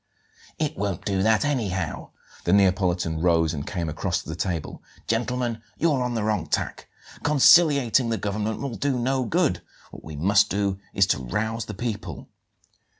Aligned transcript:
"It 0.57 0.75
won't 0.75 1.05
do 1.05 1.21
that 1.21 1.45
anyhow." 1.45 2.09
The 2.45 2.53
Neapolitan 2.53 3.21
rose 3.21 3.53
and 3.53 3.67
came 3.67 3.87
across 3.87 4.23
to 4.23 4.29
the 4.29 4.35
table. 4.35 4.81
"Gentlemen, 5.05 5.61
you're 5.77 6.01
on 6.01 6.15
the 6.15 6.23
wrong 6.23 6.47
tack. 6.47 6.87
Conciliating 7.21 8.09
the 8.09 8.17
government 8.17 8.61
will 8.61 8.73
do 8.73 8.97
no 8.97 9.25
good. 9.25 9.61
What 9.91 10.03
we 10.03 10.15
must 10.15 10.49
do 10.49 10.79
is 10.91 11.05
to 11.05 11.19
rouse 11.19 11.65
the 11.65 11.75
people." 11.75 12.29